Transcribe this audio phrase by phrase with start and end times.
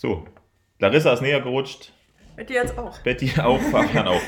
[0.00, 0.22] So,
[0.78, 1.92] Larissa ist näher gerutscht.
[2.36, 2.96] Betty jetzt auch.
[3.00, 4.20] Betty auch, Fabian auch.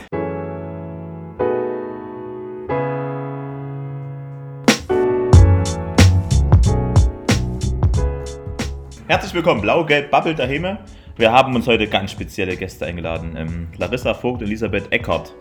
[9.07, 10.79] Herzlich willkommen, Blau-Gelb Bubble daheim.
[11.15, 13.37] Wir haben uns heute ganz spezielle Gäste eingeladen.
[13.37, 15.33] Ähm, Larissa Vogt und Elisabeth Eckert.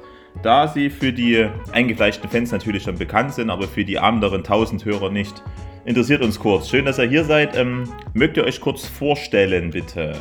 [0.43, 4.85] Da sie für die eingefleischten Fans natürlich schon bekannt sind, aber für die anderen 1000
[4.85, 5.41] Hörer nicht,
[5.85, 6.69] interessiert uns kurz.
[6.69, 7.55] Schön, dass ihr hier seid.
[7.55, 10.15] Ähm, mögt ihr euch kurz vorstellen, bitte?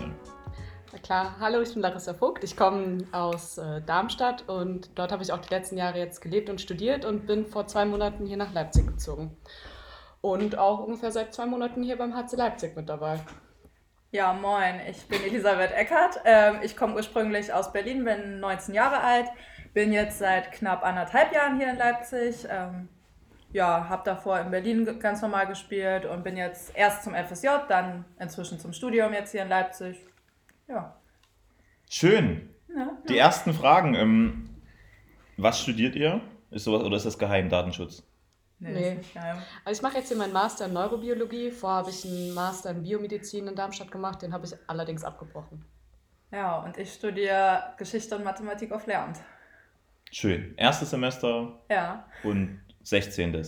[0.93, 2.45] Na klar, hallo, ich bin Larissa Vogt.
[2.45, 6.51] Ich komme aus äh, Darmstadt und dort habe ich auch die letzten Jahre jetzt gelebt
[6.51, 9.37] und studiert und bin vor zwei Monaten hier nach Leipzig gezogen.
[10.21, 13.21] Und auch ungefähr seit zwei Monaten hier beim HC Leipzig mit dabei.
[14.11, 16.21] Ja, moin, ich bin Elisabeth Eckert.
[16.25, 19.27] Ähm, ich komme ursprünglich aus Berlin, bin 19 Jahre alt,
[19.75, 22.47] bin jetzt seit knapp anderthalb Jahren hier in Leipzig.
[22.49, 22.89] Ähm,
[23.53, 28.05] ja, habe davor in Berlin ganz normal gespielt und bin jetzt erst zum FSJ, dann
[28.19, 29.99] inzwischen zum Studium jetzt hier in Leipzig.
[30.67, 30.97] Ja.
[31.89, 32.51] Schön.
[32.77, 32.91] ja.
[33.09, 33.95] Die ersten Fragen.
[33.95, 34.51] Ähm,
[35.37, 36.21] was studiert ihr?
[36.51, 38.03] Ist sowas oder ist das geheim Datenschutz?
[38.59, 38.91] Nee, Nee.
[38.91, 39.39] Ist nicht geheim.
[39.65, 41.51] Also ich mache jetzt hier meinen Master in Neurobiologie.
[41.51, 45.65] Vorher habe ich einen Master in Biomedizin in Darmstadt gemacht, den habe ich allerdings abgebrochen.
[46.33, 49.19] ja, und ich studiere Geschichte und Mathematik auf Lehramt.
[50.11, 50.55] Schön.
[50.57, 52.05] Erstes Semester Ja.
[52.25, 53.45] und 16.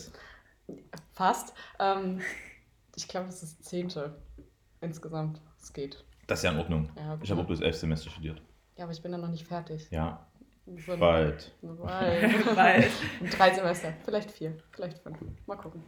[1.13, 1.55] Fast.
[1.79, 2.21] Ähm,
[2.97, 4.17] ich glaube, es ist zehnte
[4.81, 5.41] insgesamt.
[5.61, 6.05] Es geht.
[6.27, 6.91] Das ist ja in Ordnung.
[6.97, 8.41] Ja, Ich habe auch bloß elf Semester studiert.
[8.77, 9.89] Ja, aber ich bin dann noch nicht fertig.
[9.91, 10.27] Ja,
[10.87, 11.53] So bald.
[11.63, 12.55] Bald.
[12.55, 12.91] Bald.
[13.37, 15.19] Drei Semester, vielleicht vier, vielleicht fünf.
[15.47, 15.83] Mal gucken.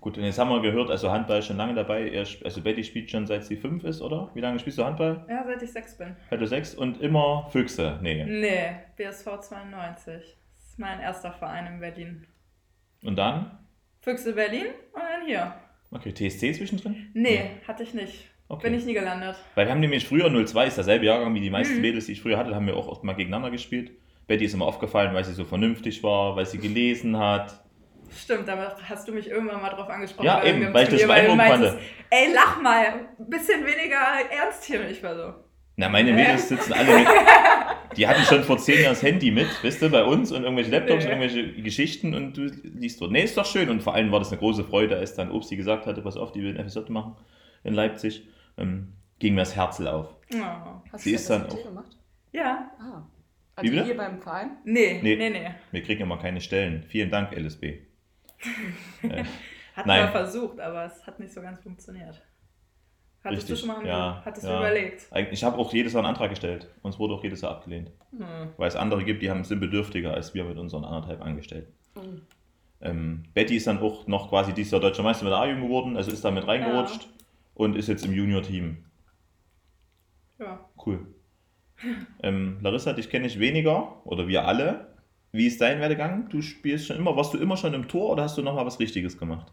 [0.00, 2.16] Gut, und jetzt haben wir gehört, also Handball ist schon lange dabei.
[2.44, 4.30] Also Betty spielt schon seit sie fünf ist, oder?
[4.34, 5.24] Wie lange spielst du Handball?
[5.28, 6.14] Ja, seit ich sechs bin.
[6.30, 7.98] Seit du sechs und immer Füchse.
[8.02, 8.24] Nee.
[8.24, 10.36] Nee, BSV 92.
[10.54, 12.26] Das ist mein erster Verein in Berlin.
[13.02, 13.58] Und dann?
[14.00, 15.54] Füchse Berlin und dann hier.
[15.90, 17.10] Okay, TSC zwischendrin?
[17.14, 18.28] Nee, hatte ich nicht.
[18.48, 18.68] Okay.
[18.70, 19.36] Bin ich nie gelandet.
[19.56, 21.80] Weil wir haben nämlich früher 02, ist derselbe Jahrgang wie die meisten Mhm.
[21.80, 23.90] Mädels, die ich früher hatte, da haben wir auch oft mal gegeneinander gespielt.
[24.28, 27.60] Betty ist immer aufgefallen, weil sie so vernünftig war, weil sie gelesen hat.
[28.16, 30.26] Stimmt, aber hast du mich irgendwann mal drauf angesprochen.
[30.26, 31.78] Ja, bei eben, weil ich das beeindruckend meintest,
[32.10, 32.84] Ey, lach mal,
[33.18, 33.96] ein bisschen weniger
[34.30, 34.88] ernst hier.
[34.88, 35.34] Ich war so.
[35.76, 37.06] Na, meine Mädels sitzen alle mit.
[37.96, 40.70] Die hatten schon vor zehn Jahren das Handy mit, weißt du, bei uns und irgendwelche
[40.70, 41.12] Laptops Nee.
[41.12, 43.12] und irgendwelche Geschichten und du liest dort.
[43.12, 45.56] Nee, ist doch schön und vor allem war das eine große Freude, als dann Obsti
[45.56, 47.16] gesagt hatte, pass auf, die will ein FSJ machen
[47.64, 48.26] in Leipzig.
[48.58, 50.14] Ähm, ging mir das Herz auf.
[50.34, 50.38] Oh.
[50.92, 51.96] Hast Sie du ist das dann auch- gemacht?
[52.32, 53.02] Ja, Ah.
[53.62, 53.84] Wie Also bitte?
[53.86, 54.50] hier beim Verein?
[54.64, 55.16] nee, Nee.
[55.16, 55.50] nee, nee.
[55.72, 56.82] Wir kriegen immer keine Stellen.
[56.88, 57.64] Vielen Dank, LSB.
[59.02, 59.24] äh,
[59.74, 60.04] Hat Nein.
[60.04, 62.20] mal versucht, aber es hat nicht so ganz funktioniert.
[63.26, 64.52] Hattest Richtig, du schon mal ja, hattest ja.
[64.52, 65.10] du überlegt?
[65.32, 66.68] ich habe auch jedes Jahr einen Antrag gestellt.
[66.82, 67.90] Uns wurde auch jedes Jahr abgelehnt.
[68.12, 68.50] Hm.
[68.56, 71.72] Weil es andere gibt, die haben, sind bedürftiger als wir mit unseren anderthalb Angestellten.
[71.96, 72.22] Mhm.
[72.80, 75.96] Ähm, Betty ist dann auch noch quasi dieses Jahr Deutscher Meister mit der A-Jugend geworden,
[75.96, 77.08] also ist da mit reingerutscht
[77.54, 78.84] und ist jetzt im Junior-Team.
[80.38, 80.60] Ja.
[80.84, 81.04] Cool.
[82.22, 84.94] ähm, Larissa, dich kenne ich weniger, oder wir alle.
[85.32, 86.28] Wie ist dein Werdegang?
[86.28, 88.78] Du spielst schon immer, warst du immer schon im Tor oder hast du nochmal was
[88.78, 89.52] Richtiges gemacht?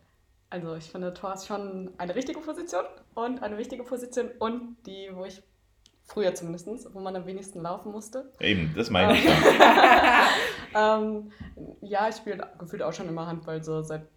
[0.53, 2.83] Also ich finde, Tor ist schon eine richtige Position
[3.15, 5.41] und eine wichtige Position und die, wo ich
[6.03, 8.31] früher zumindest, wo man am wenigsten laufen musste.
[8.39, 9.25] Eben, das meine ich.
[9.25, 10.27] Ja.
[10.75, 11.31] Ähm,
[11.81, 14.07] ja, ich spiele gefühlt auch schon immer Handball, so seit,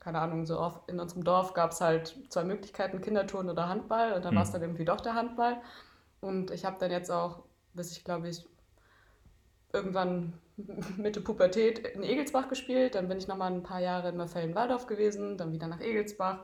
[0.00, 4.12] keine Ahnung, so auf, in unserem Dorf gab es halt zwei Möglichkeiten, Kinderturnen oder Handball
[4.12, 4.36] und dann Hm.
[4.36, 5.62] war es dann irgendwie doch der Handball.
[6.20, 8.44] Und ich habe dann jetzt auch, bis ich glaube ich
[9.72, 10.34] irgendwann
[10.96, 15.36] Mitte Pubertät in Egelsbach gespielt, dann bin ich nochmal ein paar Jahre in Neufelden-Waldorf gewesen,
[15.36, 16.38] dann wieder nach Egelsbach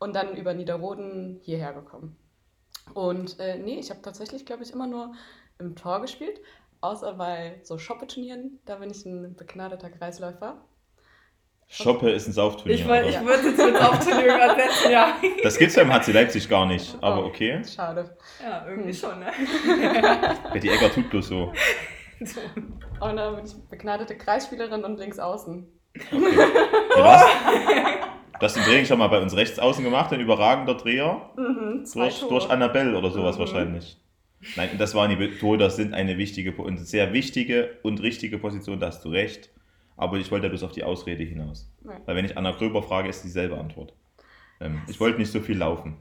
[0.00, 2.16] und dann über Niederroden hierher gekommen.
[2.94, 5.12] Und äh, nee, ich habe tatsächlich, glaube ich, immer nur
[5.58, 6.40] im Tor gespielt,
[6.80, 10.60] außer bei so Shoppe-Turnieren, da bin ich ein begnadeter Kreisläufer.
[11.66, 12.74] Shoppe ist ein Saufturnier.
[12.76, 13.08] Ich, oder?
[13.08, 15.16] ich würde jetzt mit Aufturnier übersetzen, ja.
[15.42, 17.28] Das gibt's beim HC Leipzig gar nicht, aber Oh.
[17.28, 17.62] okay.
[17.64, 18.16] Schade.
[18.42, 18.94] Ja, irgendwie Hm.
[18.94, 19.32] schon, ne?
[20.52, 21.52] Betty Egger tut bloß so.
[22.20, 22.40] So.
[23.00, 25.66] Und dann bin ich begnadete Kreisspielerin und links außen.
[25.96, 26.36] Okay.
[26.96, 28.08] Ja,
[28.40, 31.30] du, hast, du Training schon mal bei uns rechts außen gemacht, ein überragender Dreher.
[31.36, 32.30] Mhm, Durch, Tore.
[32.30, 33.40] durch Annabelle oder sowas Mhm.
[33.40, 34.00] wahrscheinlich.
[34.56, 38.78] Nein, das waren die Tore, das sind eine wichtige, eine sehr wichtige und richtige Position,
[38.80, 39.50] da hast du recht.
[39.96, 41.72] Aber ich wollte ja bloß auf die Ausrede hinaus.
[41.84, 41.92] Ja.
[42.04, 43.92] Weil wenn ich Anna Gröber frage, ist dieselbe Antwort.
[44.60, 45.96] Ähm, ich wollte nicht so viel laufen.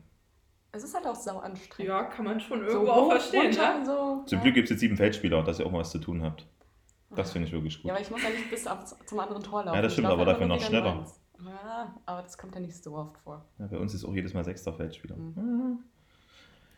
[0.76, 1.88] Es ist halt auch sau anstrengend.
[1.88, 3.86] Ja, kann man schon so irgendwo auch hoch, verstehen, runter, ne?
[3.86, 4.24] so.
[4.26, 4.44] Zum ja.
[4.44, 6.48] Glück gibt es jetzt sieben Feldspieler, dass ihr auch mal was zu tun habt.
[7.16, 7.86] Das finde ich wirklich gut.
[7.86, 9.76] Ja, aber ich muss ja nicht bis auf, zum anderen Tor laufen.
[9.76, 10.96] Ja, das stimmt, aber dafür noch schneller.
[10.96, 11.20] meins.
[11.46, 13.46] Ja, aber das kommt ja nicht so oft vor.
[13.60, 15.16] Ja, bei uns ist auch jedes Mal sechster Feldspieler.
[15.16, 15.80] Mhm.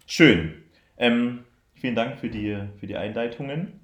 [0.06, 0.64] Schön.
[0.98, 3.80] Ähm, vielen Dank für die, für die Einleitungen.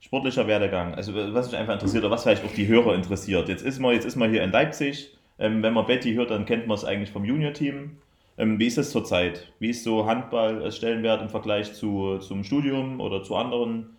[0.00, 3.48] Sportlicher Werdegang, also was mich einfach interessiert oder was vielleicht auch die Hörer interessiert.
[3.48, 5.16] Jetzt ist man, jetzt ist man hier in Leipzig.
[5.38, 7.96] Ähm, wenn man Betty hört, dann kennt man es eigentlich vom Junior-Team.
[8.38, 9.52] Ähm, wie ist es zurzeit?
[9.58, 13.96] Wie ist so Handball als Stellenwert im Vergleich zu, zum Studium oder zu anderen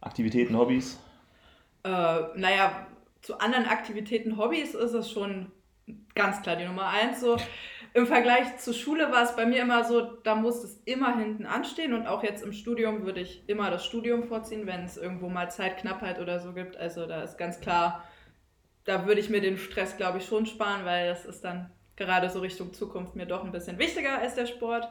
[0.00, 0.98] Aktivitäten, Hobbys?
[1.84, 1.88] Äh,
[2.34, 2.86] naja,
[3.20, 5.52] zu anderen Aktivitäten, Hobbys ist es schon
[6.14, 7.20] ganz klar die Nummer eins.
[7.20, 7.36] So.
[7.94, 11.44] Im Vergleich zur Schule war es bei mir immer so, da muss es immer hinten
[11.44, 15.28] anstehen und auch jetzt im Studium würde ich immer das Studium vorziehen, wenn es irgendwo
[15.28, 16.76] mal Zeitknappheit oder so gibt.
[16.76, 18.02] Also da ist ganz klar,
[18.84, 22.28] da würde ich mir den Stress, glaube ich, schon sparen, weil das ist dann gerade
[22.30, 24.88] so Richtung Zukunft mir doch ein bisschen wichtiger als der Sport.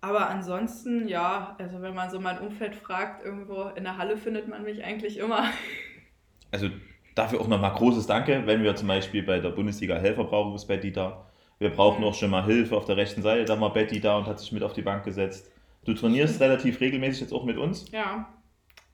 [0.00, 4.46] Aber ansonsten, ja, also wenn man so mein Umfeld fragt, irgendwo in der Halle findet
[4.48, 5.44] man mich eigentlich immer.
[6.52, 6.68] Also
[7.16, 10.66] dafür auch nochmal großes Danke, wenn wir zum Beispiel bei der Bundesliga Helfer brauchen, ist
[10.66, 11.26] Betty da.
[11.58, 12.06] Wir brauchen Mhm.
[12.08, 14.52] auch schon mal Hilfe auf der rechten Seite, da war Betty da und hat sich
[14.52, 15.50] mit auf die Bank gesetzt.
[15.84, 18.32] Du trainierst relativ regelmäßig jetzt auch mit uns, Ja,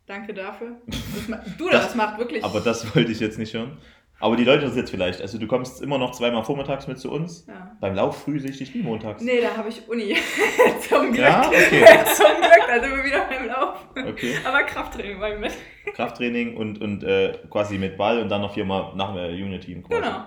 [0.06, 0.76] danke dafür.
[0.86, 2.42] Das du, das, Das- macht wirklich.
[2.42, 3.76] aber das wollte ich jetzt nicht hören.
[4.22, 5.20] Aber die Leute das jetzt vielleicht.
[5.20, 7.46] Also du kommst immer noch zweimal vormittags mit zu uns.
[7.46, 7.76] ja.
[7.80, 9.20] Beim Lauf früh sehe ich dich nie montags.
[9.22, 10.14] Nee, da habe ich Uni.
[10.88, 11.18] Zum Glück.
[11.18, 11.84] Ja, okay.
[12.14, 13.84] Zum Glück, da sind wir wieder beim Lauf.
[13.96, 14.34] Okay.
[14.44, 15.52] Aber Krafttraining war ich mit.
[15.94, 20.00] Krafttraining und, und äh, quasi mit Ball und dann noch viermal nach dem Junior-Team quasi.
[20.02, 20.24] Genau.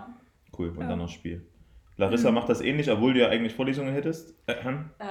[0.58, 0.70] Cool.
[0.70, 0.88] Und Ja.
[0.90, 1.48] dann noch Spiel.
[1.98, 2.36] Larissa Mhm.
[2.36, 4.36] macht das ähnlich, obwohl du ja eigentlich Vorlesungen hättest.
[4.48, 4.90] Äh, hm?
[5.00, 5.06] Äh,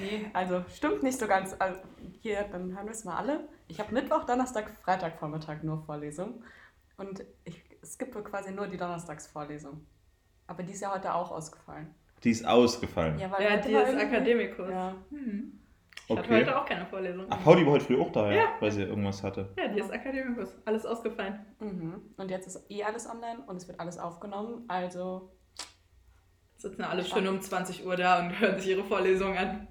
[0.00, 1.54] nee, also stimmt nicht so ganz.
[1.58, 1.78] Also,
[2.22, 3.40] hier, dann hören wir es mal alle.
[3.68, 6.42] Ich habe Mittwoch, Donnerstag, Freitag Vormittag nur Vorlesung.
[6.96, 9.86] Und ich skippe quasi nur die Donnerstagsvorlesung.
[10.46, 11.94] Aber die ist ja heute auch ausgefallen.
[12.24, 13.18] Die ist ausgefallen.
[13.18, 14.68] Ja, Ja, heute die ist Akademikus.
[14.68, 14.94] Ja.
[15.10, 15.52] Hm.
[16.08, 17.26] Ich hatte heute auch keine Vorlesung.
[17.30, 18.48] Ach, Pauli war heute früh auch da, ja, Ja.
[18.58, 19.52] weil sie irgendwas hatte.
[19.56, 20.48] Ja, die ist Akademikus.
[20.64, 21.46] Alles ausgefallen.
[21.60, 22.02] Mhm.
[22.16, 24.64] Und jetzt ist eh alles online und es wird alles aufgenommen.
[24.68, 25.32] Also,
[26.56, 29.68] Sitzen alle schön um 20 Uhr da und hören sich ihre Vorlesung an.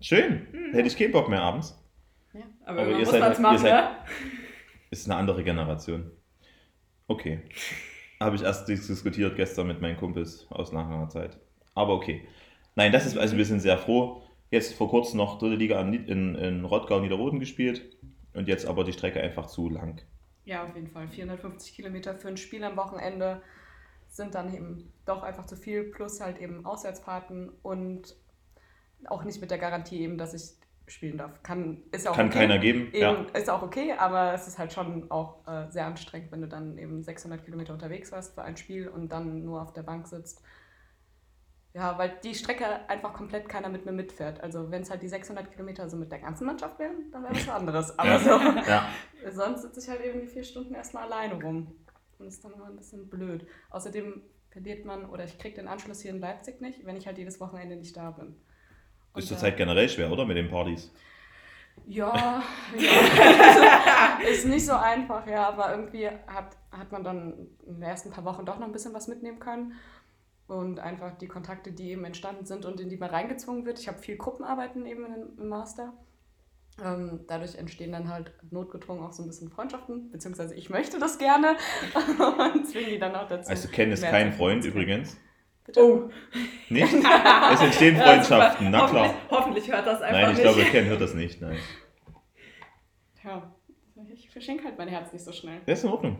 [0.00, 0.46] Schön.
[0.52, 0.72] Mhm.
[0.74, 1.76] Hätte ich keinen Bock mehr abends.
[2.32, 3.96] Aber, Aber irgendwann ihr muss seid- man es ihr machen, seid- ne?
[4.90, 6.10] Ist eine andere Generation.
[7.08, 7.40] Okay.
[8.20, 11.38] Habe ich erst diskutiert gestern mit meinen Kumpels aus langer Zeit.
[11.74, 12.26] Aber okay.
[12.76, 14.22] Nein, das ist, also wir sind sehr froh.
[14.50, 17.96] Jetzt vor kurzem noch dritte Liga in, in, Rottgau Niederroden gespielt.
[18.34, 20.00] Und jetzt aber die Strecke einfach zu lang.
[20.44, 21.08] ja, auf jeden Fall.
[21.08, 23.42] 450 Kilometer für ein Spiel am Wochenende
[24.08, 25.84] sind dann eben doch einfach zu viel.
[25.84, 28.16] Plus halt eben Auswärtsfahrten und
[29.06, 30.58] auch nicht mit der Garantie eben, dass ich
[30.90, 31.42] spielen darf.
[31.42, 32.38] Kann, ist ja auch Kann okay.
[32.38, 32.88] keiner geben.
[32.92, 33.26] Eben, Ja.
[33.34, 36.78] Ist auch okay, aber es ist halt schon auch äh, sehr anstrengend, wenn du dann
[36.78, 40.42] eben 600 Kilometer unterwegs warst für ein Spiel und dann nur auf der Bank sitzt.
[41.74, 44.40] Ja, weil die Strecke einfach komplett keiner mit mir mitfährt.
[44.42, 47.34] Also wenn es halt die 600 Kilometer so mit der ganzen Mannschaft wären, dann wäre
[47.34, 47.98] das was anderes.
[47.98, 48.18] Aber Ja.
[48.18, 48.30] so,
[48.68, 48.88] ja.
[49.30, 51.74] sonst sitze ich halt eben die vier Stunden erstmal alleine rum.
[52.18, 53.46] Und das ist dann immer ein bisschen blöd.
[53.70, 57.18] Außerdem verliert man, oder ich kriege den Anschluss hier in Leipzig nicht, wenn ich halt
[57.18, 58.34] jedes Wochenende nicht da bin.
[59.18, 60.24] Und, Ist zurzeit generell schwer, oder?
[60.24, 60.92] Mit den Partys.
[61.88, 62.40] ja,
[62.78, 64.18] ja.
[64.30, 68.24] ist nicht so einfach, ja, aber irgendwie hat, hat man dann in den ersten paar
[68.24, 69.72] Wochen doch noch ein bisschen was mitnehmen können.
[70.46, 73.80] Und einfach die Kontakte, die eben entstanden sind und in die man reingezwungen wird.
[73.80, 75.92] Ich habe viel Gruppenarbeiten eben im, Master.
[76.82, 81.18] Ähm, dadurch entstehen dann halt notgedrungen auch so ein bisschen Freundschaften, beziehungsweise ich möchte das
[81.18, 81.56] gerne
[82.54, 83.50] und zwinge die dann auch dazu.
[83.50, 85.18] Also Ken ist kein Freund übrigens.
[85.68, 85.80] Bitte?
[85.84, 86.08] Oh,
[86.70, 86.94] Nicht?
[87.52, 89.04] Es entstehen Freundschaften, na klar.
[89.04, 90.54] Hoffentlich, hoffentlich hört das einfach Nein, ich nicht.
[90.54, 91.42] glaube, Ken hört das nicht.
[91.42, 91.58] Nein.
[93.22, 93.54] Ja,
[94.14, 95.60] ich verschenke halt mein Herz nicht so schnell.
[95.66, 96.16] Das ist in Ordnung.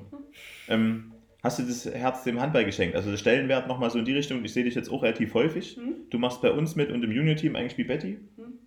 [0.69, 2.95] Ähm, hast du das Herz dem Handball geschenkt?
[2.95, 4.45] Also der Stellenwert nochmal so in die Richtung.
[4.45, 5.77] Ich sehe dich jetzt auch relativ häufig.
[5.77, 5.95] Hm?
[6.11, 8.19] Du machst bei uns mit und im Junior-Team eigentlich wie Betty.
[8.37, 8.59] Hm?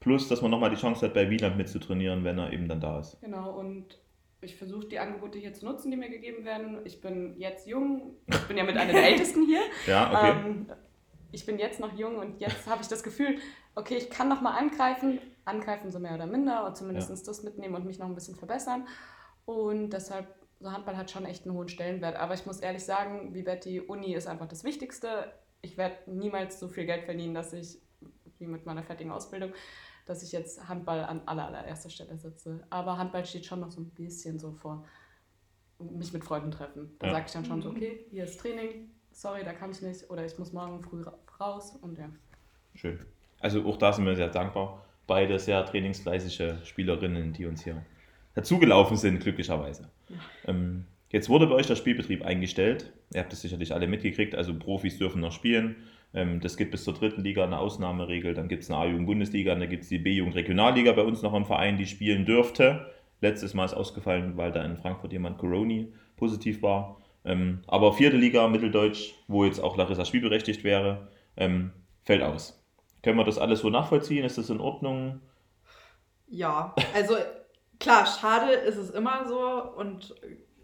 [0.00, 3.00] Plus, dass man nochmal die Chance hat, bei Wieland mitzutrainieren, wenn er eben dann da
[3.00, 3.20] ist.
[3.20, 3.98] Genau, und
[4.42, 6.80] ich versuche die Angebote hier zu nutzen, die mir gegeben werden.
[6.84, 9.62] Ich bin jetzt jung, ich bin ja mit einer der Ältesten hier.
[9.86, 10.30] Ja, okay.
[10.30, 10.66] Ähm,
[11.30, 13.38] ich bin jetzt noch jung und jetzt habe ich das Gefühl,
[13.74, 17.74] okay, ich kann noch mal angreifen, angreifen so mehr oder minder, oder zumindest das mitnehmen
[17.74, 18.86] und mich noch ein bisschen verbessern.
[19.46, 20.26] Und deshalb,
[20.60, 22.16] so Handball hat schon echt einen hohen Stellenwert.
[22.16, 25.32] Aber ich muss ehrlich sagen, wie Betty, Uni ist einfach das Wichtigste.
[25.62, 27.80] Ich werde niemals so viel Geld verdienen, dass ich,
[28.38, 29.52] wie mit meiner fertigen Ausbildung,
[30.06, 32.64] dass ich jetzt Handball an aller, allererster Stelle setze.
[32.70, 34.84] Aber Handball steht schon noch so ein bisschen so vor,
[35.78, 36.90] mich mit Freunden treffen.
[36.98, 37.12] Da Ja.
[37.14, 40.08] sage ich dann schon so, okay, hier ist Training, sorry, da kann ich nicht.
[40.10, 42.08] Oder ich muss morgen früh ra- raus und ja.
[42.74, 42.98] Schön.
[43.40, 44.84] Also auch da sind wir sehr dankbar.
[45.06, 47.84] Beide sehr trainingsfleißige Spielerinnen, die uns hier
[48.34, 49.90] dazugelaufen sind, glücklicherweise.
[50.46, 52.92] Ähm, jetzt wurde bei euch der Spielbetrieb eingestellt.
[53.12, 54.34] Ihr habt es sicherlich alle mitgekriegt.
[54.34, 55.76] Also Profis dürfen noch spielen.
[56.14, 58.34] Ähm, das gibt bis zur dritten Liga eine Ausnahmeregel.
[58.34, 61.78] Dann gibt es eine A-Jugend-Bundesliga, dann gibt es die B-Jugend-Regionalliga bei uns noch im Verein,
[61.78, 62.86] die spielen dürfte.
[63.20, 67.00] Letztes Mal ist ausgefallen, weil da in Frankfurt jemand Coroni positiv war.
[67.24, 72.60] Ähm, aber vierte Liga, Mitteldeutsch, wo jetzt auch Larissa spielberechtigt wäre, ähm, fällt aus.
[73.02, 74.24] Können wir das alles so nachvollziehen?
[74.24, 75.20] Ist das in Ordnung?
[76.28, 77.14] Ja, also
[77.78, 80.14] klar, schade ist es immer so und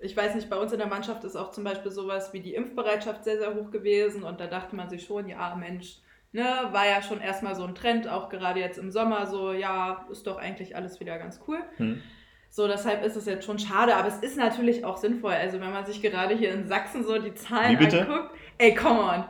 [0.00, 2.55] ich weiß nicht, bei uns in der Mannschaft ist auch zum Beispiel sowas wie die
[2.55, 5.99] Impfbereitschaft sehr, sehr hoch gewesen und da dachte man sich schon, ja Mensch,
[6.33, 10.07] ne, war ja schon erstmal so ein Trend, auch gerade jetzt im Sommer, so, ja,
[10.11, 11.59] ist doch eigentlich alles wieder ganz cool.
[11.76, 12.02] Hm.
[12.50, 15.33] So, deshalb ist es jetzt schon schade, aber es ist natürlich auch sinnvoll.
[15.33, 19.25] Also, wenn man sich gerade hier in Sachsen so die Zahlen anguckt, ey, come on.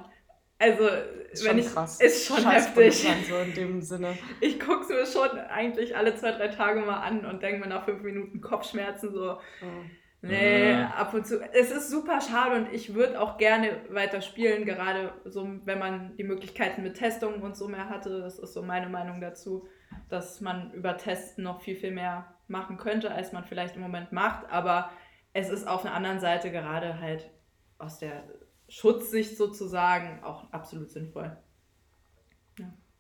[0.61, 0.89] Also,
[1.33, 2.01] Ist wenn schon ich, krass.
[2.01, 3.09] ist schon Scheiß heftig.
[3.29, 4.17] So in dem Sinne.
[4.41, 7.69] Ich gucke es mir schon eigentlich alle zwei, drei Tage mal an und denke mir
[7.69, 9.41] nach fünf Minuten Kopfschmerzen so, Ja.
[10.21, 10.91] Nee, Ja.
[10.95, 11.41] ab und zu.
[11.53, 16.17] Es ist super schade und ich würde auch gerne weiter spielen, gerade so, wenn man
[16.17, 18.21] die Möglichkeiten mit Testungen und so mehr hatte.
[18.21, 19.69] Das ist so meine Meinung dazu,
[20.09, 24.11] dass man über Testen noch viel, viel mehr machen könnte, als man vielleicht im Moment
[24.11, 24.51] macht.
[24.51, 24.91] Aber
[25.35, 27.31] es ist auf der anderen Seite gerade halt
[27.79, 28.25] aus der
[28.69, 31.37] Schutzsicht sozusagen auch absolut sinnvoll.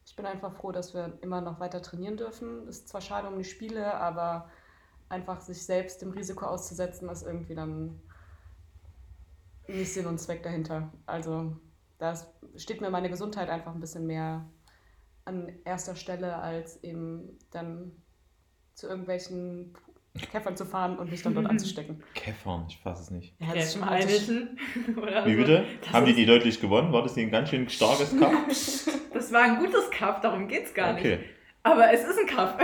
[0.07, 2.67] Ich bin einfach froh, dass wir immer noch weiter trainieren dürfen.
[2.69, 4.49] Ist zwar schade um die Spiele, aber
[5.09, 8.01] einfach sich selbst dem Risiko auszusetzen, ist irgendwie dann
[9.67, 10.93] nicht Sinn und Zweck dahinter.
[11.07, 11.57] Also
[11.99, 12.15] da
[12.57, 14.47] steht mir meine Gesundheit einfach ein bisschen mehr
[15.25, 17.93] an erster Stelle, als eben dann
[18.75, 19.75] zu irgendwelchen
[20.33, 22.03] Kämpfern zu fahren und mich dann dort anzustecken.
[22.15, 23.35] Käffern, ich fasse es nicht.
[23.41, 24.31] Ja, das ist schon Kämpfen richtig.
[24.31, 25.39] einmischen oder Wie so.
[25.41, 25.65] bitte?
[25.83, 26.93] Das Haben die die deutlich gewonnen?
[26.93, 28.33] War das nicht ein ganz schön starkes Cup?
[29.11, 31.29] Das war ein gutes Cup, darum geht's gar Okay, nicht.
[31.65, 32.61] Aber es ist ein Cup.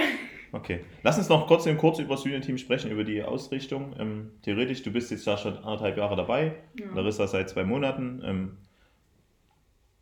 [0.55, 0.81] Okay.
[1.03, 3.95] Lass uns noch kurz, kurz über das Junior-Team sprechen, über die Ausrichtung.
[3.99, 6.57] Ähm, theoretisch, du bist jetzt ja schon anderthalb Jahre dabei.
[6.79, 6.87] Ja.
[6.95, 8.23] Larissa seit zwei Monaten.
[8.25, 8.57] Ähm,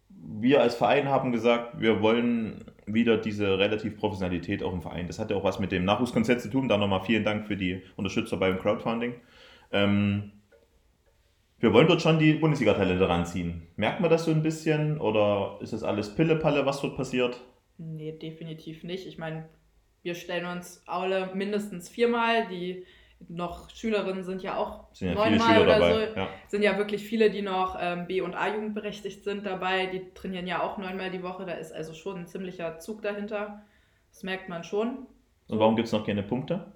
[0.09, 5.07] wir als Verein haben gesagt, wir wollen wieder diese relativ Professionalität auch im Verein.
[5.07, 6.69] Das hat ja auch was mit dem Nachwuchskonzept zu tun.
[6.69, 9.15] Da nochmal vielen Dank für die Unterstützer beim Crowdfunding.
[9.73, 10.33] Ähm,
[11.59, 13.69] wir wollen dort schon die Bundesliga-Talente ranziehen.
[13.77, 17.41] Merkt man das so ein bisschen oder ist das alles Pille-Palle, was dort passiert?
[17.79, 19.07] Nee, definitiv nicht.
[19.07, 19.49] Ich meine,
[20.03, 22.47] wir stellen uns alle mindestens viermal.
[22.49, 22.85] Die
[23.29, 25.93] noch Schülerinnen sind ja auch Sind ja neunmal oder dabei.
[25.93, 26.17] so.
[26.21, 26.29] Ja.
[26.49, 29.87] Sind ja wirklich viele, die noch ähm, B- und A-Jugend berechtigt sind dabei.
[29.87, 31.47] Die trainieren ja auch neunmal die Woche.
[31.47, 33.63] Da ist also schon ein ziemlicher Zug dahinter.
[34.11, 35.07] Das merkt man schon.
[35.49, 36.73] Und warum gibt es noch keine Punkte?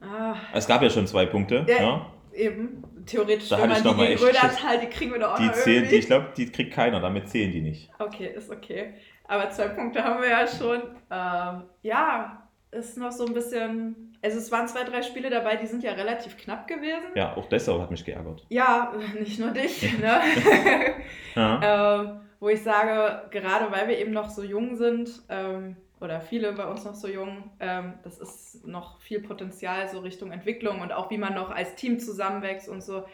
[0.00, 1.64] Ah, Es gab ja schon zwei Punkte.
[1.68, 2.06] Ja, Ja.
[2.34, 2.84] eben.
[3.06, 5.46] Theoretisch, Da wenn man noch die mal gegen Rödertal, die kriegen wir doch auch Die
[5.46, 7.90] noch zählen, die, ich glaube, die kriegt keiner, damit zählen die nicht.
[7.98, 8.94] Okay, ist okay.
[9.26, 10.82] Aber zwei Punkte haben wir ja schon.
[11.10, 14.16] Ähm, ja, ist noch so ein bisschen.
[14.22, 17.08] Also es waren zwei, drei Spiele dabei, die sind ja relativ knapp gewesen.
[17.14, 18.44] Ja, auch deshalb hat mich geärgert.
[18.48, 20.20] Ja, nicht nur dich, ne?
[21.34, 22.00] Ja.
[22.00, 26.52] ähm, wo ich sage, gerade weil wir eben noch so jung sind, ähm, oder viele
[26.52, 30.92] bei uns noch so jung, ähm, das ist noch viel Potenzial so Richtung Entwicklung und
[30.92, 33.04] auch wie man noch als Team zusammenwächst und so.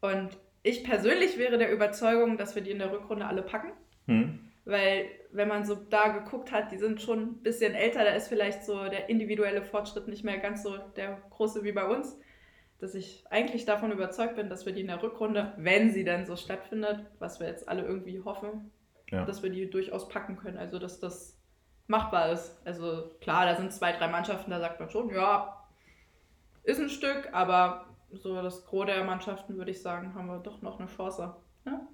[0.00, 3.72] Und ich persönlich wäre der Überzeugung, dass wir die in der Rückrunde alle packen.
[4.06, 4.40] Hm.
[4.64, 8.28] Weil, wenn man so da geguckt hat, die sind schon ein bisschen älter, da ist
[8.28, 12.18] vielleicht so der individuelle Fortschritt nicht mehr ganz so der große wie bei uns.
[12.78, 16.24] Dass ich eigentlich davon überzeugt bin, dass wir die in der Rückrunde, wenn sie dann
[16.26, 18.70] so stattfindet, was wir jetzt alle irgendwie hoffen,
[19.10, 19.24] Ja.
[19.24, 20.56] dass wir die durchaus packen können.
[20.56, 21.38] Also, dass das
[21.86, 22.58] machbar ist.
[22.64, 25.62] Also, klar, da sind zwei, drei Mannschaften, da sagt man schon, ja,
[26.62, 30.62] ist ein Stück, aber so das Gros der Mannschaften, würde ich sagen, haben wir doch
[30.62, 31.36] noch eine Chance.
[31.66, 31.86] Ja?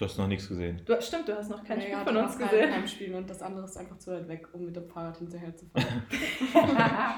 [0.00, 0.80] Du hast noch nichts gesehen.
[0.86, 2.72] Du, stimmt, du hast noch kein Nee, Spiel hat von noch uns kein gesehen.
[2.72, 5.66] Heimspiel und das andere ist einfach zu weit weg, um mit dem Fahrrad hinterher zu
[5.66, 6.02] fahren.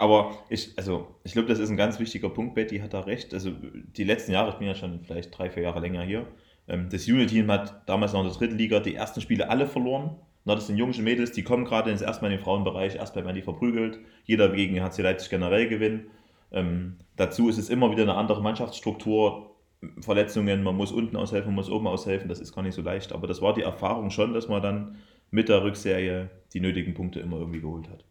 [0.00, 2.56] Aber ich, also, ich glaube, das ist ein ganz wichtiger Punkt.
[2.56, 3.32] Betty hat da recht.
[3.32, 6.26] Also, die letzten Jahre, ich bin ja schon vielleicht drei, vier Jahre länger hier.
[6.66, 10.16] ähm, Das Unity-Team hat damals noch in der dritten Liga die ersten Spiele alle verloren.
[10.44, 13.36] Na, das sind junge Mädels, die kommen gerade ins erstmal in den Frauenbereich, erstmal werden
[13.36, 14.00] die verprügelt.
[14.24, 16.10] Jeder gegen HC Leipzig generell gewinnen.
[16.50, 19.53] Ähm, dazu ist es immer wieder eine andere Mannschaftsstruktur.
[20.00, 23.12] Verletzungen, man muss unten aushelfen, man muss oben aushelfen, das ist gar nicht so leicht.
[23.12, 24.96] Aber das war die Erfahrung schon, dass man dann
[25.30, 28.04] mit der Rückserie die nötigen Punkte immer irgendwie geholt hat.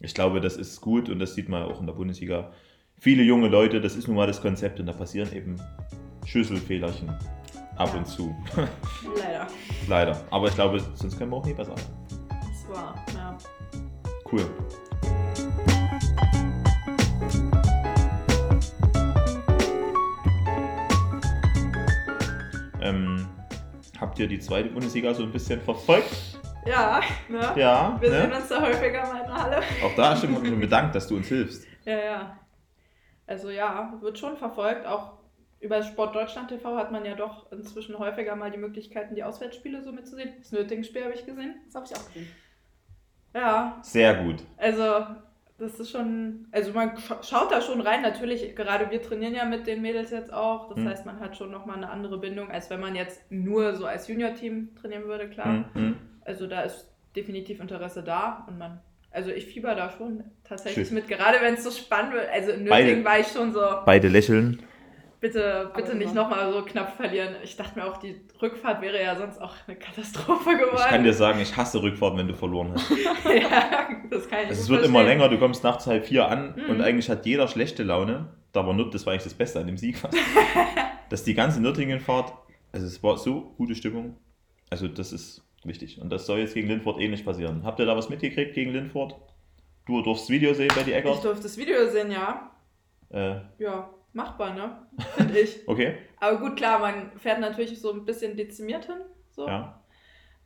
[0.00, 2.52] Ich glaube, das ist gut und das sieht man auch in der Bundesliga.
[2.98, 5.56] Viele junge Leute, das ist nun mal das Konzept und da passieren eben
[6.26, 7.08] Schüsselfehlerchen
[7.76, 7.98] ab Ja.
[7.98, 8.34] und zu.
[9.18, 9.46] Leider.
[9.88, 10.24] Leider.
[10.30, 11.74] Aber ich glaube, sonst können wir auch nie besser.
[12.28, 13.36] Das war, ja.
[14.30, 14.44] Cool.
[22.88, 23.26] Ähm,
[24.00, 26.38] habt ihr die zweite Bundesliga so ein bisschen verfolgt?
[26.66, 27.52] Ja, ne?
[27.56, 27.96] Ja.
[28.00, 28.36] Wir sehen Ne?
[28.36, 29.56] uns da häufiger mal in der Halle.
[29.84, 31.66] Auch da stimmt mich schon bedankt, dass du uns hilfst.
[31.84, 32.38] Ja, ja.
[33.26, 34.86] Also ja, wird schon verfolgt.
[34.86, 35.14] Auch
[35.60, 39.82] über Sport Deutschland TV hat man ja doch inzwischen häufiger mal die Möglichkeiten, die Auswärtsspiele
[39.82, 40.34] so mitzusehen.
[40.38, 41.54] Das Nötigen-Spiel habe ich gesehen.
[41.66, 42.28] Das habe ich auch gesehen.
[43.34, 44.42] Ja, Sehr gut.
[44.56, 45.06] also
[45.58, 48.02] das ist schon, also man sch- schaut da schon rein.
[48.02, 50.68] Natürlich, gerade wir trainieren ja mit den Mädels jetzt auch.
[50.68, 50.88] Das Hm.
[50.88, 54.08] heißt, man hat schon nochmal eine andere Bindung, als wenn man jetzt nur so als
[54.08, 55.64] Junior-Team trainieren würde, klar.
[55.72, 55.96] Hm, hm.
[56.24, 60.96] Also da ist definitiv Interesse da und man, also ich fieber da schon tatsächlich Schön.
[60.96, 62.28] mit, gerade wenn es so spannend wird.
[62.30, 62.64] Also in.
[62.64, 64.62] Nötigen war ich schon so, Beide lächeln.
[65.20, 67.36] Bitte, bitte nicht nochmal so knapp verlieren.
[67.42, 70.76] Ich dachte mir auch, die Rückfahrt wäre ja sonst auch eine Katastrophe geworden.
[70.76, 72.90] Ich kann dir sagen, ich hasse Rückfahrten, wenn du verloren hast.
[73.24, 76.54] ja, das kann ich Also es wird immer länger, du kommst nachts halb vier an
[76.56, 76.70] Mhm.
[76.70, 78.28] und eigentlich hat jeder schlechte Laune.
[78.52, 80.16] Da war Nürt, das war eigentlich das Beste an dem Sieg fast.
[81.08, 82.32] Dass die ganze Nürtingen-Fahrt,
[82.72, 84.16] also es war so gute Stimmung.
[84.70, 86.00] Also das ist wichtig.
[86.00, 87.62] Und das soll jetzt gegen Lindford ähnlich passieren.
[87.64, 89.14] Habt ihr da was mitgekriegt gegen Lindford?
[89.86, 91.24] Du durfst das Video sehen bei die Ich Eckert?
[91.24, 92.50] durfte das Video sehen, ja.
[93.10, 94.76] Äh, Ja, machbar, ne?
[95.14, 95.60] Finde ich.
[95.68, 98.96] okay, Aber gut, klar, man fährt natürlich so ein bisschen dezimiert hin.
[99.30, 99.46] So.
[99.46, 99.82] ja.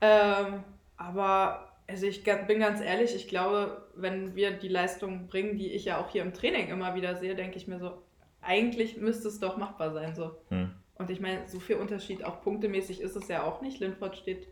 [0.00, 0.65] Ähm,
[0.97, 5.85] aber also ich bin ganz ehrlich, ich glaube, wenn wir die Leistung bringen, die ich
[5.87, 8.03] ja auch hier im Training immer wieder sehe, denke ich mir so,
[8.43, 10.15] eigentlich müsste es doch machbar sein.
[10.15, 10.37] So.
[10.49, 10.73] Hm.
[10.95, 13.81] Und ich meine, so viel Unterschied, auch punktemäßig ist es ja auch nicht.
[13.81, 14.49] Linford steht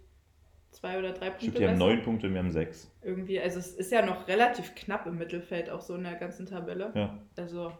[0.70, 2.90] zwei oder drei Punkte glaube, die haben neun Punkte und wir haben sechs.
[3.02, 6.46] Irgendwie, also es ist ja noch relativ knapp im Mittelfeld, auch so in der ganzen
[6.46, 6.92] Tabelle.
[6.94, 7.18] Ja.
[7.36, 7.72] Also,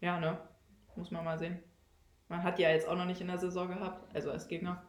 [0.00, 0.38] ja, ne?
[0.96, 1.58] Muss man mal sehen.
[2.28, 4.82] Man hat die ja jetzt auch noch nicht in der Saison gehabt, also als Gegner.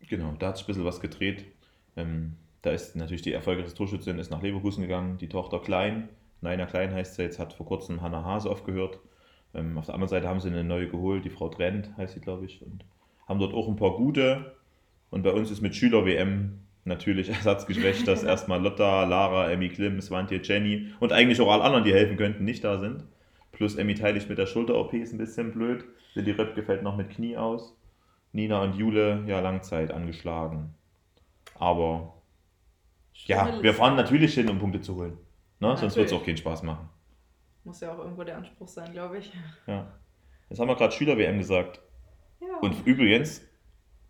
[0.00, 1.44] Genau, da hat sich ein bisschen was gedreht.
[1.96, 6.08] Ähm, da ist natürlich die erfolgreiche Torschützin ist nach Leverkusen gegangen, die Tochter Klein,
[6.40, 9.00] Naina Klein heißt sie jetzt, hat vor kurzem Hannah Hase aufgehört.
[9.54, 12.20] Ähm, auf der anderen Seite haben sie eine neue geholt, die Frau Trent heißt sie,
[12.20, 12.84] glaube ich, und
[13.26, 14.54] haben dort auch ein paar gute.
[15.10, 20.40] Und bei uns ist mit Schüler-WM natürlich ersatzgeschwächt, dass erstmal Lotta, Lara, Emmy Klim, Swantje,
[20.42, 23.04] Jenny und eigentlich auch alle anderen, die helfen könnten, nicht da sind.
[23.58, 25.84] Plus Emmy Teilig mit der Schulter-OP ist ein bisschen blöd.
[26.14, 27.76] Lilly Röpke fällt noch mit Knie aus.
[28.30, 30.74] Nina und Jule, ja, Langzeit angeschlagen.
[31.56, 32.22] Aber
[33.14, 33.78] ja, Schlimme wir Liste.
[33.78, 35.18] fahren natürlich hin, um Punkte zu holen.
[35.58, 35.70] Ne?
[35.70, 36.88] Ja, Sonst wird es auch keinen Spaß machen.
[37.64, 39.32] Muss ja auch irgendwo der Anspruch sein, glaube ich.
[39.66, 39.92] Ja.
[40.48, 41.80] Jetzt haben wir gerade Schüler-WM gesagt.
[42.40, 42.58] Ja.
[42.60, 43.42] Und übrigens,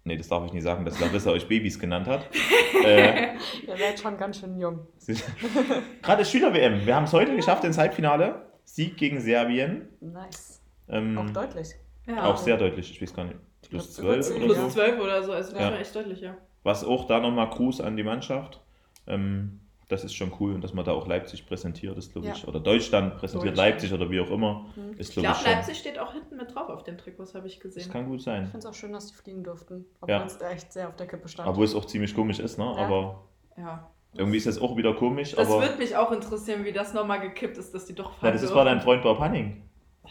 [0.05, 2.29] nee, das darf ich nicht sagen, dass Larissa euch Babys genannt hat.
[2.85, 3.29] äh,
[3.67, 4.81] Ihr werdet schon ganz schön jung.
[6.03, 6.85] gerade Schüler-WM.
[6.85, 8.48] Wir haben es heute geschafft ins Halbfinale.
[8.69, 9.89] Sieg gegen Serbien.
[10.01, 10.61] Nice.
[10.89, 11.69] Ähm, Auch deutlich.
[12.07, 12.25] ja.
[12.25, 12.91] auch sehr deutlich.
[12.91, 13.37] Ich weiß gar nicht.
[13.69, 14.69] Plus Ich glaub, 12 über oder Plus so.
[14.81, 15.71] 12 oder so, also das Ja.
[15.73, 16.37] war echt deutlich, ja.
[16.63, 18.61] Was auch da nochmal Gruß an die Mannschaft.
[19.07, 22.35] Ähm, das ist schon cool und dass man da auch Leipzig präsentiert, ist glaube Ja.
[22.35, 22.47] ich.
[22.47, 23.71] Oder Deutschland präsentiert Deutschland.
[23.73, 24.67] Leipzig oder wie auch immer.
[24.75, 24.93] Hm.
[24.99, 25.47] Ist Ich glaube ich.
[25.47, 27.91] Leipzig steht auch hinten mit drauf auf den Trikots, habe ich Das gesehen.
[27.91, 28.45] kann gut Ich sein.
[28.45, 29.87] finde es auch schön, dass die fliegen durften.
[30.07, 30.23] Ja.
[30.23, 31.49] Obwohl es echt sehr auf der Kippe stand.
[31.49, 32.65] Obwohl es auch ziemlich komisch ist, ne?
[32.65, 32.85] Ja.
[32.85, 33.25] Aber
[33.57, 33.91] Ja.
[34.15, 35.33] Irgendwie ist das auch wieder komisch.
[35.33, 38.19] Das aber würde mich auch interessieren, wie das nochmal gekippt ist, dass die doch ja,
[38.19, 39.63] fahren das ist, war dein Freund Bob Hanning.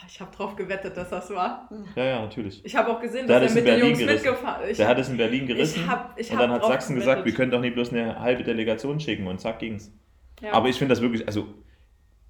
[0.08, 1.68] Ich habe drauf gewettet, dass das war.
[1.96, 2.64] Ja, ja, natürlich.
[2.64, 4.26] Ich habe auch gesehen, dass er in mit den Berlin Jungs gerissen.
[4.26, 4.78] mitgefahren ist.
[4.80, 5.82] Der hat es in Berlin gerissen.
[5.84, 7.36] Ich hab, ich und dann hat Sachsen gesagt, wir gewettet.
[7.38, 9.92] können doch nicht bloß eine halbe Delegation schicken und zack ging's.
[10.40, 10.54] Ja.
[10.54, 11.48] Aber ich finde das wirklich, also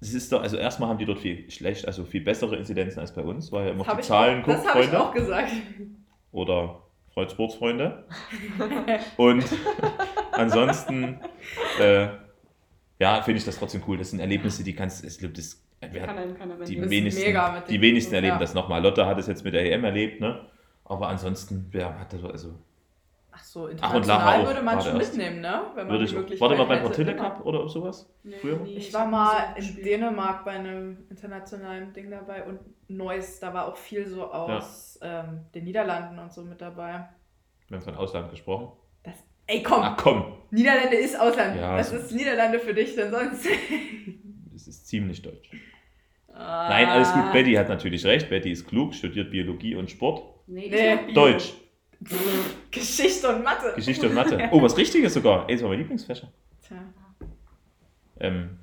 [0.00, 3.12] es ist doch, also erstmal haben die dort viel schlecht, also viel bessere Inzidenzen als
[3.12, 5.52] bei uns, weil ja immer das die Zahlen guckt, Das habe ich auch gesagt.
[6.32, 6.82] oder
[7.18, 8.04] Freud Sportsfreunde.
[9.16, 9.44] Und
[10.30, 11.18] ansonsten,
[11.80, 12.08] äh,
[13.00, 13.98] ja, finde ich das trotzdem cool.
[13.98, 15.02] Das sind Erlebnisse, die kannst
[16.08, 17.36] hat, einem keiner mehr die wenigsten,
[17.68, 18.38] die wenigsten erleben ja.
[18.38, 18.82] das nochmal.
[18.82, 20.46] Lotte hat es jetzt mit der EM erlebt, ne?
[20.84, 22.54] Aber ansonsten, wer hat das, also,
[23.40, 25.14] Ach so, Ach, und international Lara auch, würde man schon erst.
[25.16, 25.62] mitnehmen, ne?
[25.74, 27.14] Wenn man würde die ich, Möglichkeit warte mal beim immer.
[27.14, 28.12] Cup oder sowas?
[28.24, 28.56] Nee, früher?
[28.58, 28.74] nie.
[28.74, 29.86] Ich war mal in gespielt.
[29.86, 35.40] Dänemark bei einem internationalen Ding dabei und Neuss, da war auch viel so aus ähm,
[35.54, 37.08] den Niederlanden und so mit dabei.
[37.68, 38.72] Wir haben von Ausland gesprochen.
[39.04, 39.14] Das,
[39.46, 41.56] ey, komm, Ach komm, Niederlande ist Ausland.
[41.56, 43.46] Ja, Was so- ist Niederlande für dich denn sonst?
[44.52, 45.50] das ist ziemlich deutsch.
[46.32, 46.68] Ah.
[46.70, 47.32] Nein, alles gut.
[47.32, 48.30] Betty hat natürlich recht.
[48.30, 50.22] Betty ist klug, studiert Biologie und Sport.
[50.46, 51.12] Nee, Nee.
[51.12, 51.52] Deutsch,
[52.78, 53.72] Geschichte und Mathe.
[53.74, 54.48] Geschichte und Mathe.
[54.52, 55.48] Oh, was Richtiges sogar.
[55.48, 56.28] Ey, das war mein Lieblingsfächer.
[56.66, 56.76] Tja.
[58.20, 58.58] Ähm,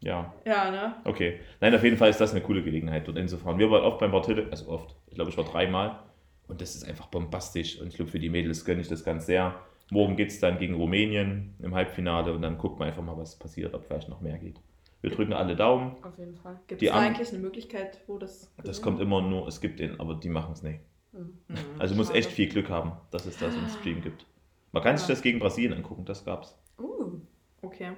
[0.00, 0.94] ja, Ja, ne?
[1.04, 1.40] okay.
[1.60, 3.58] Nein, auf jeden Fall ist das eine coole Gelegenheit, dort hinzufahren.
[3.58, 4.94] Wir waren oft beim Bartille, also oft.
[5.08, 6.00] Ich glaube, ich war dreimal.
[6.48, 7.80] Und das ist einfach bombastisch.
[7.80, 9.54] Und ich glaube, für die Mädels gönne ich das ganz sehr.
[9.90, 13.36] Morgen geht es dann gegen Rumänien im Halbfinale und dann guckt man einfach mal, was
[13.38, 14.60] passiert, ob vielleicht noch mehr geht.
[15.00, 15.96] Wir drücken alle Daumen.
[16.02, 16.58] Auf jeden Fall.
[16.66, 18.52] Gibt es eigentlich eine Möglichkeit, wo das.
[18.64, 20.80] Das kommt immer nur, es gibt den, aber die machen es nicht.
[21.16, 21.38] Hm.
[21.48, 21.56] Mhm.
[21.78, 22.18] Also du musst Schade.
[22.20, 24.26] echt viel Glück haben, dass es das im Stream gibt.
[24.72, 25.14] Man kann sich Ja.
[25.14, 26.56] das gegen Brasilien angucken, das gab's.
[26.78, 27.20] Uh,
[27.62, 27.92] Okay.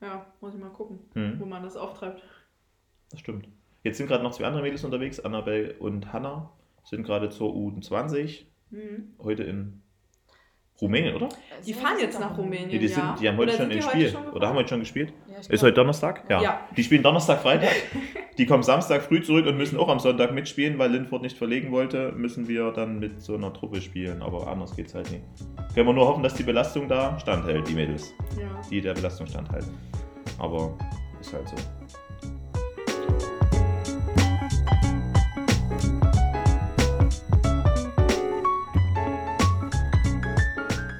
[0.00, 1.38] Ja, muss ich mal gucken, Hm.
[1.40, 2.22] wo man das auftreibt.
[3.10, 3.48] Das stimmt.
[3.82, 6.50] Jetzt sind gerade noch zwei andere Mädels unterwegs, Annabelle und Hanna,
[6.84, 9.14] sind gerade zur U20, Mhm.
[9.22, 9.80] heute in
[10.80, 11.28] Rumänien, oder?
[11.64, 12.68] Die fahren jetzt nach Rumänien.
[12.68, 14.10] Nee, die, sind, die haben heute Oder schon ein Spiel.
[14.10, 15.12] schon oder haben heute schon gespielt?
[15.30, 16.28] Ja, ich Ist heute Donnerstag?
[16.28, 16.42] Ja.
[16.42, 16.68] Ja.
[16.76, 17.70] Die spielen Donnerstag, Freitag.
[18.38, 21.72] Die kommen Samstag früh zurück und müssen auch am Sonntag mitspielen, weil Lindford nicht verlegen
[21.72, 25.24] wollte, müssen wir dann mit so einer Truppe spielen, aber anders geht's halt nicht.
[25.74, 28.12] Können wir nur hoffen, dass die Belastung da standhält, die Mädels.
[28.38, 28.60] Ja.
[28.70, 29.72] die der Belastung standhalten.
[30.38, 30.76] Aber
[31.18, 31.56] ist halt so.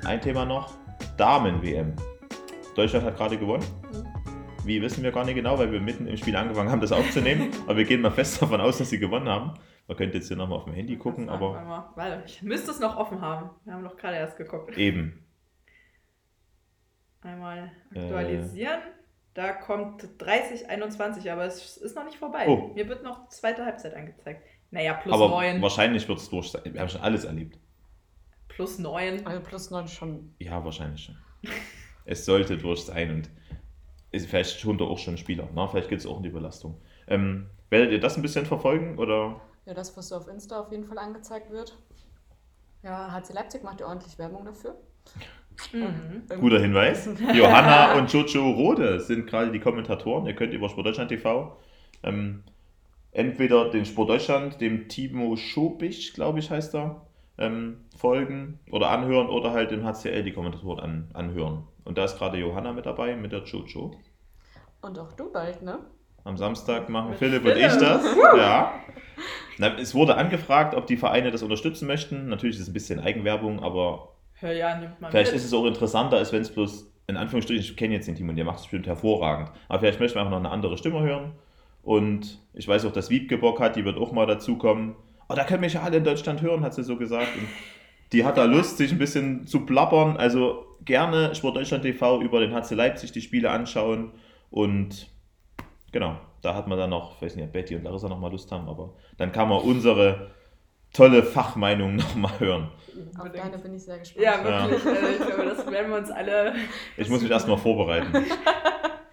[0.06, 0.72] Ein Thema noch:
[1.18, 1.92] Damen-WM.
[2.74, 3.64] Deutschland hat gerade gewonnen.
[4.66, 7.50] Wie wissen wir gar nicht genau, weil wir mitten im Spiel angefangen haben, das aufzunehmen.
[7.66, 9.54] aber wir gehen mal fest davon aus, dass sie gewonnen haben.
[9.86, 12.72] Man könnte jetzt hier nochmal auf dem Handy gucken, Warte aber mal, Weil ich müsste
[12.72, 13.50] es noch offen haben.
[13.64, 14.76] Wir haben doch gerade erst geguckt.
[14.76, 15.24] eben.
[17.22, 18.00] Einmal Äh.
[18.00, 18.80] aktualisieren.
[19.34, 22.46] Da kommt 30, 21, aber es ist noch nicht vorbei.
[22.48, 22.72] Oh.
[22.74, 24.42] Mir wird noch zweite Halbzeit angezeigt.
[24.70, 25.60] Naja, plus aber 9.
[25.62, 26.62] wahrscheinlich wird es durch sein.
[26.72, 27.58] Wir haben schon alles erlebt.
[28.48, 29.26] Plus 9.
[29.26, 30.34] Also plus 9 schon.
[30.38, 31.16] Ja, wahrscheinlich schon.
[32.06, 33.30] es sollte durch sein und
[34.16, 35.48] ist vielleicht schon auch schon Spieler.
[35.54, 36.76] Na, vielleicht gibt es auch eine Überlastung.
[37.06, 39.40] Ähm, werdet ihr das ein bisschen verfolgen oder?
[39.64, 41.76] Ja, das, was so auf Insta auf jeden Fall angezeigt wird.
[42.82, 44.76] Ja, HC Leipzig macht ja ordentlich Werbung dafür.
[45.72, 46.22] Mhm.
[46.40, 47.08] Guter Hinweis.
[47.34, 50.26] Johanna und Jojo Rode sind gerade die Kommentatoren.
[50.26, 51.56] Ihr könnt über Sportdeutschland TV
[52.02, 52.42] ähm,
[53.12, 57.02] entweder den Sportdeutschland, dem Timo Schobich, glaube ich, heißt er,
[57.38, 61.64] ähm, folgen oder anhören oder halt dem HCL die Kommentatoren an, anhören.
[61.84, 63.94] Und da ist gerade Johanna mit dabei, mit der Jojo.
[64.86, 65.78] Und auch du bald, ne?
[66.24, 67.72] Am Samstag machen Mit Philipp und Philipp.
[67.72, 68.04] ich das.
[68.36, 68.72] Ja.
[69.58, 72.28] Na, es wurde angefragt, ob die Vereine das unterstützen möchten.
[72.28, 75.40] Natürlich ist es ein bisschen Eigenwerbung, aber Hör ja, nimmt man Vielleicht mit.
[75.40, 78.28] ist es auch interessanter, als wenn es bloß, in Anführungsstrichen, ich kenne jetzt den Team
[78.28, 79.50] und der macht es bestimmt hervorragend.
[79.68, 81.32] Aber vielleicht möchten wir einfach noch eine andere Stimme hören.
[81.82, 84.94] Und ich weiß auch, dass Wiebke Bock hat, die wird auch mal dazukommen.
[85.28, 87.34] Oh, da können mich ja alle in Deutschland hören, hat sie so gesagt.
[87.36, 87.48] Und
[88.12, 90.16] die hat da Lust, sich ein bisschen zu plappern.
[90.16, 94.12] Also gerne Sportdeutschland TV über den HC Leipzig die Spiele anschauen.
[94.50, 95.08] Und
[95.92, 98.30] genau, da hat man dann noch, ich weiß nicht, ob Betty und Larissa noch mal
[98.30, 100.30] Lust haben, aber dann kann man unsere
[100.92, 102.70] tolle Fachmeinung noch mal hören.
[103.18, 104.24] Auf deine bin ich sehr gespannt.
[104.24, 104.86] Ja, wirklich.
[104.86, 106.54] Also ich glaube, das werden wir uns alle.
[106.96, 108.24] Ich muss mich erstmal vorbereiten.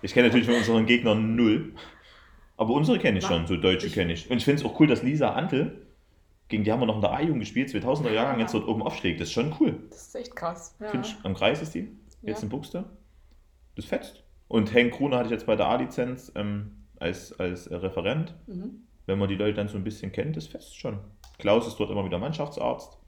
[0.02, 1.74] Ich kenne natürlich von unseren Gegnern null.
[2.56, 4.30] Aber unsere kenne ich schon, so Deutsche kenne ich.
[4.30, 5.88] Und ich finde es auch cool, dass Lisa Antel,
[6.48, 9.19] gegen die haben wir noch in der A-Jugend gespielt, 2000er Jahrgang, jetzt dort oben aufschlägt.
[9.19, 9.80] Das ist schon cool.
[9.89, 10.76] Das ist echt krass.
[10.80, 10.93] Ja.
[11.02, 12.43] Ich, am Kreis ist die, jetzt Ja.
[12.43, 12.84] in Buxte.
[13.76, 14.23] Das fetzt.
[14.54, 18.36] Und Henk Krone hatte ich jetzt bei der A-Lizenz ähm, als, als äh, Referent.
[18.46, 18.84] Mhm.
[19.08, 21.00] Wenn man die Leute dann so ein bisschen kennt, das fetzt schon.
[21.39, 23.00] Klaus ist dort immer wieder Mannschaftsarzt.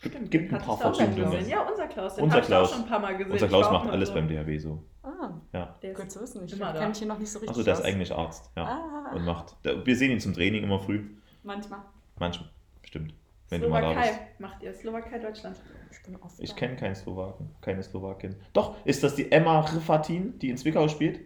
[0.00, 1.48] Stimmt, gibt ein paar gesehen.
[1.48, 2.16] Ja, unser Klaus.
[2.16, 2.68] Den Unser ich Klaus.
[2.68, 3.32] auch schon ein paar Mal gesehen.
[3.32, 4.14] Unser Klaus macht alles so.
[4.14, 4.84] beim DHW so.
[5.02, 5.78] Ah, Ja.
[5.80, 6.44] Der gut ist zu wissen.
[6.44, 7.50] Ich kenne ich ihn noch nicht so richtig.
[7.50, 8.50] Achso, der ist eigentlich Arzt.
[8.54, 8.64] Ja.
[8.66, 9.56] Ah, Und macht.
[9.62, 11.06] Wir sehen ihn zum Training immer früh.
[11.42, 11.80] manchmal.
[12.18, 12.50] Manchmal.
[12.82, 13.14] Stimmt.
[13.48, 14.40] Wenn du mal da Slowakei bist.
[14.40, 14.74] macht ihr.
[14.74, 15.56] Slowakei, Deutschland.
[15.90, 17.50] Ich bin oft Ich kenne keinen Slowaken.
[17.60, 18.36] Keine Slowakin.
[18.52, 21.20] Doch, ist das die Emma Rifatin, die in Zwickau spielt?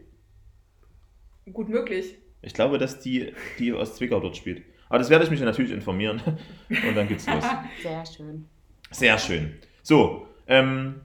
[1.52, 2.16] Gut möglich.
[2.42, 4.62] Ich glaube, dass die, die aus Zwickau dort spielt.
[4.88, 6.22] Aber das werde ich mich natürlich informieren.
[6.68, 7.44] Und dann geht's los.
[7.82, 8.48] Sehr schön.
[8.90, 9.58] Sehr schön.
[9.82, 11.00] So, ähm,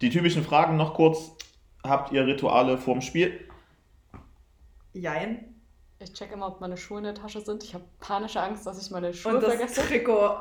[0.00, 1.32] die typischen Fragen noch kurz.
[1.82, 3.40] Habt ihr Rituale vorm Spiel?
[4.92, 5.54] Jein.
[5.98, 7.62] Ich check immer, ob meine Schuhe in der Tasche sind.
[7.62, 9.82] Ich habe panische Angst, dass ich meine Schuhe Und das vergesse.
[9.82, 10.40] Trikot.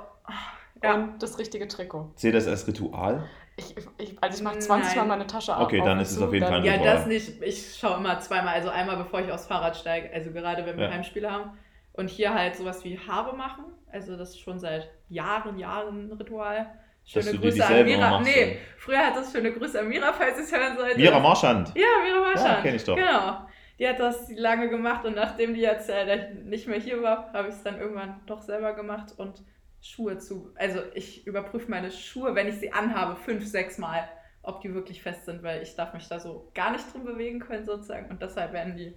[0.84, 0.94] Ja.
[0.96, 2.12] Und das richtige Trikot.
[2.16, 3.26] Seht das als Ritual?
[3.58, 5.08] Ich, ich, also ich mache 20 Mal Nein.
[5.10, 5.64] meine Tasche auf.
[5.64, 6.96] Okay, dann ist es auf jeden Fall ein Ja, Ritual.
[6.96, 7.42] das nicht.
[7.42, 10.86] Ich schaue immer zweimal, also einmal bevor ich aufs Fahrrad steige, also gerade wenn wir
[10.86, 10.92] Ja.
[10.92, 11.52] Heimspiele haben.
[11.94, 13.66] Und hier halt sowas wie Haare machen.
[13.92, 16.68] Also das ist schon seit Jahren, Jahren ein Ritual.
[17.14, 18.10] Dass Schöne Grüße an Mira.
[18.20, 20.98] machst, Nee, früher hat das schöne Grüße an Mira, falls ihr es hören solltet.
[20.98, 21.70] Mira Marschand.
[21.76, 22.58] Ja, Mira Marschand.
[22.58, 22.96] Ja, kenn ich doch.
[22.96, 23.40] Genau.
[23.80, 27.48] Die hat das lange gemacht und nachdem die jetzt äh, nicht mehr hier war, habe
[27.48, 29.42] ich es dann irgendwann doch selber gemacht und
[29.82, 30.52] Schuhe zu.
[30.56, 34.08] Also ich überprüfe meine Schuhe, wenn ich sie anhabe, fünf, sechs Mal,
[34.42, 37.40] ob die wirklich fest sind, weil ich darf mich da so gar nicht drin bewegen
[37.40, 38.94] können sozusagen und deshalb werden die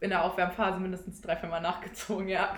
[0.00, 2.56] in der Aufwärmphase mindestens drei, vier Mal nachgezogen, ja.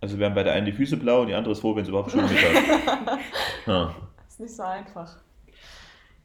[0.00, 1.90] Also werden bei der einen die Füße blau und die andere ist froh, wenn sie
[1.90, 3.18] überhaupt schon mit hat.
[3.66, 3.94] Ja.
[4.28, 5.16] Ist nicht so einfach.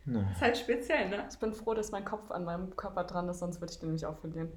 [0.05, 1.27] Ist halt speziell, ne?
[1.31, 3.89] Ich bin froh, dass mein Kopf an meinem Körper dran ist, sonst würde ich den
[3.89, 4.51] nämlich auch verlieren.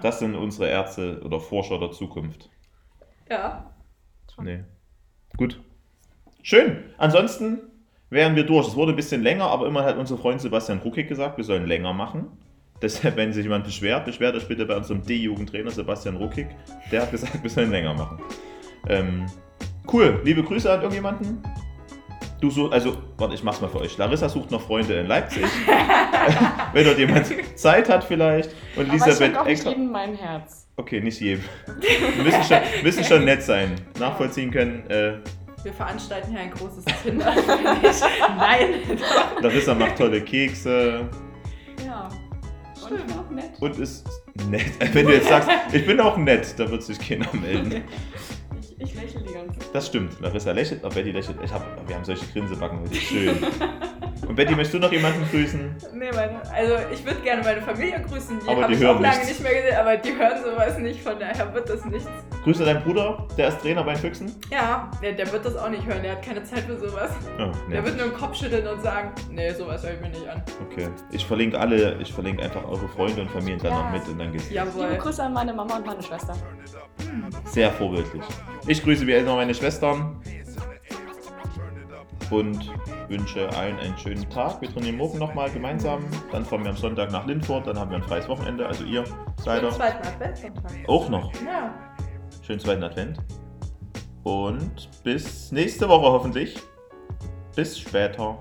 [0.00, 2.48] Das sind unsere Ärzte oder Forscher der Zukunft.
[3.28, 3.71] Ja.
[4.40, 4.64] Nee.
[5.36, 5.60] Gut.
[6.42, 6.84] Schön.
[6.98, 7.60] Ansonsten
[8.10, 8.68] wären wir durch.
[8.68, 11.66] Es wurde ein bisschen länger, aber immer hat unser Freund Sebastian Ruckig gesagt, wir sollen
[11.66, 12.26] länger machen.
[12.82, 16.48] Deshalb, wenn sich jemand beschwert, beschwert euch bitte bei unserem D-Jugendtrainer Sebastian Ruckig.
[16.90, 18.18] Der hat gesagt, wir sollen länger machen.
[18.88, 19.26] Ähm,
[19.92, 20.20] cool.
[20.24, 21.42] Liebe Grüße an irgendjemanden.
[22.40, 23.96] Du so, also, warte, ich mach's mal für euch.
[23.98, 25.44] Larissa sucht noch Freunde in Leipzig.
[26.72, 28.50] wenn dort jemand Zeit hat vielleicht.
[28.74, 29.70] Und Aber ich Elisabeth auch nicht Ecker.
[29.70, 30.61] jedem mein Herz.
[30.76, 31.44] Okay, nicht jedem.
[32.16, 33.74] Wir müssen schon, müssen schon nett sein.
[33.98, 34.88] Nachvollziehen können.
[34.90, 35.18] Äh,
[35.62, 37.34] Wir veranstalten hier ein großes Tinder.
[38.36, 38.68] Nein.
[39.40, 41.08] Larissa macht tolle Kekse
[41.84, 42.08] Ja.
[42.82, 42.98] Und Schön.
[42.98, 43.50] ich bin auch nett.
[43.60, 44.06] und ist
[44.48, 44.64] nett.
[44.94, 47.84] Wenn du jetzt sagst, ich bin auch nett, da wird sich keiner melden.
[48.84, 49.68] Ich, ich lächle die ganze Zeit.
[49.74, 50.18] Das stimmt.
[50.20, 51.36] Larissa lächelt, aber Betty lächelt.
[51.44, 52.94] Ich hab, wir haben solche Grinsebacken heute.
[52.96, 53.36] Schön.
[54.26, 55.74] Und Betty, möchtest du noch jemanden grüßen?
[55.94, 58.38] Nee, meine, also ich würde gerne meine Familie grüßen.
[58.44, 59.28] Die Aber habe ich auch lange nichts.
[59.28, 62.08] nicht mehr gesehen, aber die hören sowas nicht, von daher wird das nichts.
[62.44, 64.32] Grüße deinen Bruder, der ist Trainer bei den Füchsen.
[64.50, 67.10] Ja, der, der wird das auch nicht hören, der hat keine Zeit für sowas.
[67.38, 67.74] Oh, nee.
[67.74, 70.42] Der wird nur den Kopf schütteln und sagen, nee, sowas höre ich mir nicht an.
[70.70, 70.88] Okay.
[71.10, 73.82] Ich verlinke alle, ich verlinke einfach eure Freunde und Familien dann Ja.
[73.82, 74.44] noch mit und dann geht's.
[74.44, 74.96] Liebe Jawohl.
[74.98, 76.34] Grüße an meine Mama und meine Schwester.
[77.46, 78.22] Sehr vorbildlich.
[78.66, 80.20] Ich grüße wie immer meine Schwestern
[82.30, 82.70] und
[83.08, 84.60] wünsche allen einen schönen Tag.
[84.60, 86.04] Wir trainieren morgen nochmal gemeinsam.
[86.30, 89.02] Dann fahren wir am Sonntag nach Lindfurt, dann haben wir ein freies Wochenende, also ihr
[89.02, 89.12] Den
[89.44, 89.70] leider.
[89.70, 90.72] zweiten Adventssonntag.
[90.88, 91.32] Auch noch.
[91.44, 91.74] Ja.
[92.42, 93.18] Schönen zweiten Advent.
[94.24, 96.58] Und bis nächste Woche hoffentlich.
[97.56, 98.38] Bis später.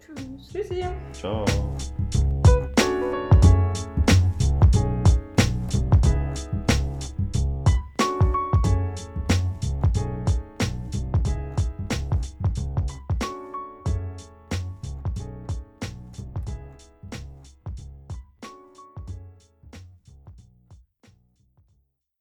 [0.00, 0.50] Tschüss.
[0.52, 0.84] Tschüssi.
[1.12, 1.44] Ciao.